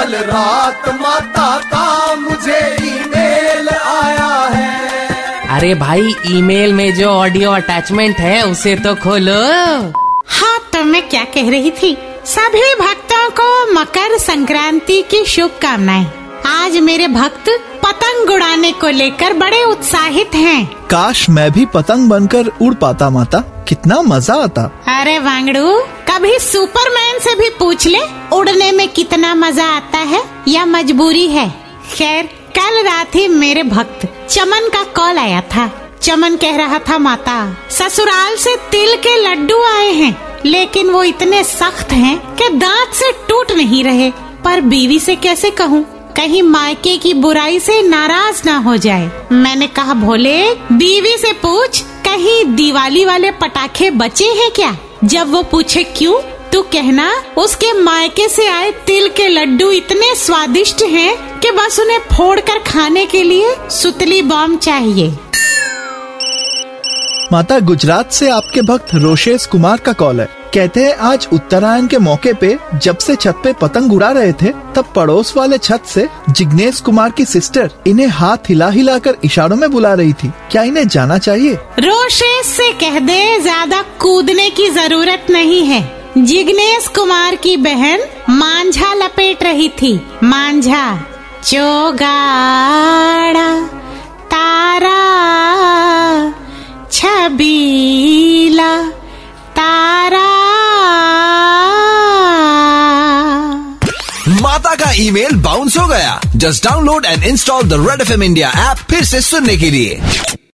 [0.00, 8.16] कल रात माता का मुझे ईमेल आया है। अरे भाई ईमेल में जो ऑडियो अटैचमेंट
[8.16, 9.40] है उसे तो खोलो।
[10.28, 11.92] हाँ तो मैं क्या कह रही थी?
[12.26, 16.06] सभी भक्तों को मकर संक्रांति की शुभकामनाएँ।
[16.50, 17.48] आज मेरे भक्त
[17.82, 23.38] पतंग उड़ाने को लेकर बड़े उत्साहित हैं। काश मैं भी पतंग बनकर उड़ पाता माता।
[23.68, 25.76] कितना मज़ा आता। अरे वांगड़ू
[26.08, 28.00] कभी सुपरमैन से भी पूछ ले
[28.32, 31.48] उड़ने में कितना मज़ा आता है या मजबूरी है।
[31.92, 35.70] खैर कल रात ही मेरे भक्त चमन का कॉल आया था।
[36.02, 37.38] चमन कह रहा था माता
[37.70, 40.14] ससुराल से तिल के लड्डू आए हैं
[40.46, 44.10] लेकिन वो इतने सख्त हैं कि दांत से टूट नहीं रहे।
[44.44, 45.84] पर बीवी से कैसे कहूँ?
[46.16, 51.80] कहीं मायके की बुराई से नाराज़ ना हो जाए। मैंने कहा, भोले, बीवी से पूछ,
[51.80, 54.76] कहीं दिवाली वाले पटाखे बचे हैं क्या?
[55.04, 56.20] जब वो पूछे, क्यों?
[56.50, 61.98] तू कहना, उसके मायके से आए तिल के लड्डू इतने स्वादिष्ट हैं कि बस उन्हें
[61.98, 65.12] फोड़कर खाने के लिए सुतली बॉम्ब चाहिए।
[67.32, 71.98] माता गुजरात से आपके भक्त रोशेश कुमार का कॉल है। कहते हैं, आज उत्तरायण के
[71.98, 76.08] मौके पे जब से छत पे पतंग उड़ा रहे थे, तब पड़ोस वाले छत से
[76.30, 80.62] जिग्नेश कुमार की सिस्टर इन्हें हाथ हिला हिला कर इशारों में बुला रही थी। क्या
[80.62, 81.54] इन्हें जाना चाहिए?
[81.78, 85.82] रोशेश से कह दे, ज़्यादा कूदने की ज़रूरत नहीं है।
[86.18, 90.96] जिग्नेश कुमार की बहन मांझा लपेट रही थी। मांझा,
[91.44, 92.60] चोगाड़ा।
[97.30, 98.70] छबीला
[99.56, 100.28] तारा।
[104.40, 108.50] माता का ईमेल बाउंस हो गया। Just download and install the red F M India
[108.70, 110.00] app फिर से सुनने के लिए।